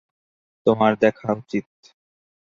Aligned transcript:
তোমার 0.65 0.91
দেখা 0.95 1.29
উচিত। 1.33 1.67